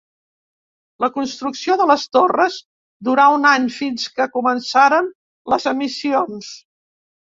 [1.03, 2.57] La construcció de les torres
[3.11, 5.15] durà un any, fins que començaren
[5.57, 6.55] les emissions.